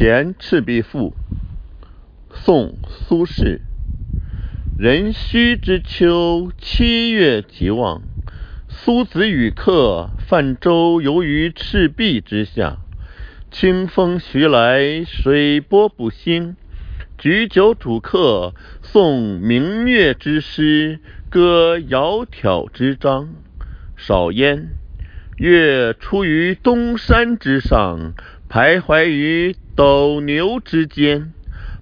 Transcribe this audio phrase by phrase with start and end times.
[0.00, 1.12] 前赤壁赋，
[2.32, 3.58] 宋·苏轼。
[4.78, 8.02] 壬戌之秋，七月即望。
[8.68, 12.76] 苏子与客泛舟游于赤壁之下。
[13.50, 16.54] 清风徐来，水波不兴。
[17.18, 23.30] 举酒属客，诵明月之诗，歌窈窕之章。
[23.96, 24.68] 少焉，
[25.38, 28.12] 月出于东山之上，
[28.50, 31.32] 徘徊于斗牛之间。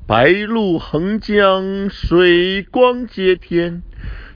[0.06, 3.82] 白露横江，水光接天。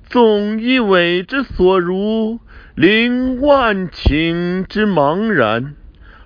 [0.08, 2.40] 纵一苇之所如，
[2.74, 5.76] 凌万顷之茫然。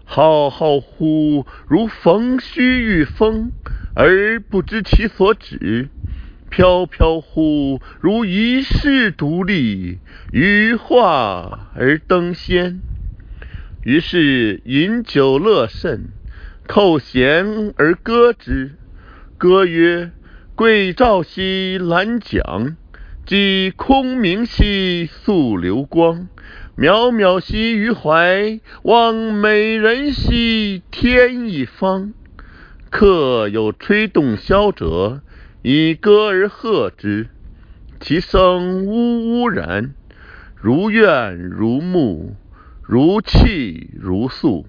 [0.05, 3.51] 浩浩乎如冯虚御风，
[3.97, 5.89] 而不知其所止；
[6.55, 9.99] 飘飘乎如遗世独立，
[10.31, 12.81] 羽化而登仙。
[13.83, 16.11] 于是饮酒乐甚，
[16.69, 18.77] 扣舷而歌之。
[19.37, 20.13] 歌曰
[20.55, 22.77] ：“桂棹兮兰桨，
[23.27, 26.29] 击空明兮溯流光。
[26.79, 32.13] 渺渺兮于怀，望美人兮天一方。”
[32.91, 35.21] 客有吹洞箫者，
[35.67, 37.29] 以歌而和之。
[37.99, 39.95] 其声呜呜然，
[40.55, 42.37] 如怨如慕，
[42.83, 44.67] 如泣如诉。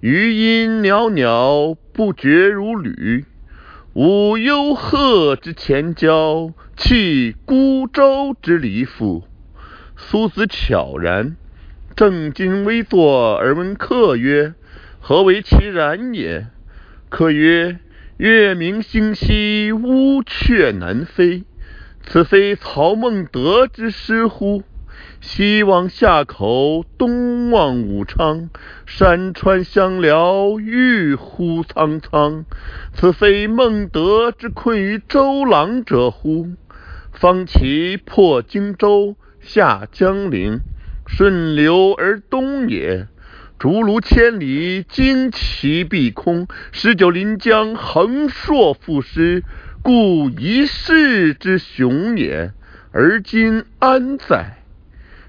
[0.00, 3.26] 余音袅袅，不绝如缕。
[3.92, 9.24] 舞幽壑之潜蛟，泣孤舟之嫠妇。
[9.94, 11.36] 苏子悄然，
[11.94, 14.54] 正襟危坐而问客曰
[15.00, 16.46] ：“何为其然也？”
[17.10, 17.78] 客曰
[18.20, 21.44] ：“月明星稀，乌鹊南飞。
[22.02, 24.62] 此非曹孟德之诗乎？
[25.22, 28.50] 西望夏口，东望武昌，
[28.84, 32.44] 山川相辽，郁乎苍苍。
[32.92, 36.48] 此非孟德之困于周郎者乎？
[37.14, 40.60] 方其破荆州，下江陵，
[41.06, 43.06] 顺流而东也。
[43.60, 49.44] 竹庐千里，旌旗蔽空，十九临江，横槊赋诗，
[49.82, 52.54] 故一世之雄也。
[52.90, 54.62] 而今安在？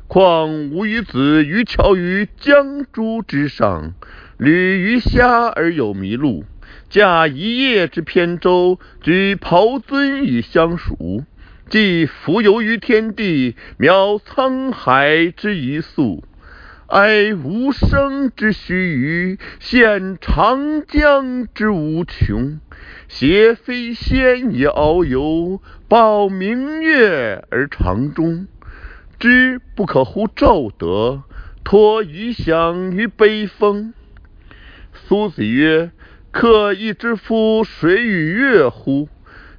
[0.08, 3.96] 况吾与子渔樵于江渚之上，
[4.38, 6.46] 侣鱼虾而友麋鹿，
[6.90, 11.26] 驾一叶之扁舟，举匏樽以相属，
[11.70, 16.24] 既浮游于天地，渺沧海之一粟，
[16.92, 22.60] 哀吾生之须臾，羡长江之无穷。
[23.08, 28.48] 挟飞仙以遨游，抱明月而长终。
[29.18, 31.24] 知不可乎骤得，
[31.64, 33.94] 托遗响于悲风。
[34.92, 35.92] 苏子曰
[36.32, 39.08] ：“客亦知夫水与月乎？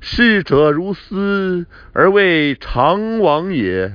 [0.00, 1.64] 逝者如斯，
[1.94, 3.91] 而谓长往也；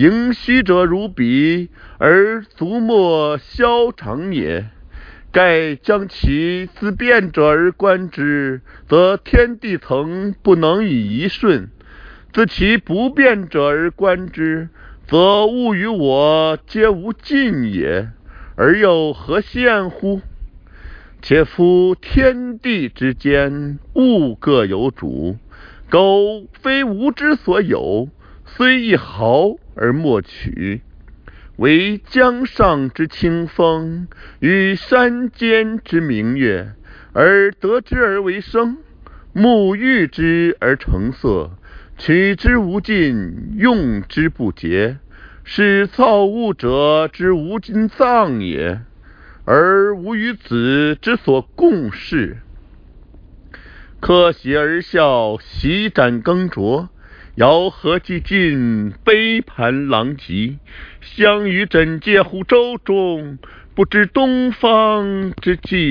[0.00, 1.68] 盈虚者如彼，
[1.98, 4.70] 而足莫消长也。
[5.30, 11.66] 盖将其自变者而观之，则天地曾不能以一瞬；
[12.32, 14.70] 自其不变者而观之，
[15.06, 18.08] 则物与我皆无尽也，
[18.56, 20.22] 而又何羡乎？
[21.20, 25.36] 且夫天地之间，物各有主。
[25.90, 28.08] 苟非吾之所有，
[28.56, 30.82] 虽一毫而莫取。
[31.56, 34.08] 惟江上之清风，
[34.40, 36.72] 与山间之明月，
[37.12, 38.78] 而得之而为声，
[39.34, 41.52] 沐浴之而成色。
[41.96, 44.98] 取之无尽，用之不竭，
[45.44, 48.80] 是造物者之无尽藏也。
[49.44, 52.38] 而吾与子之所共适。
[54.00, 56.88] 客喜而笑，席盏更酌，
[57.40, 60.58] 肴核既尽，杯盘狼藉。
[61.00, 63.38] 相与枕藉乎舟中，
[63.74, 65.88] 不知东方之既。